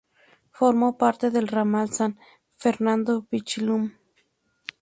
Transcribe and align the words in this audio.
Formó 0.49 0.97
parte 0.97 1.29
del 1.29 1.47
ramal 1.47 1.91
San 1.93 2.17
Fernando-Pichilemu. 2.57 3.91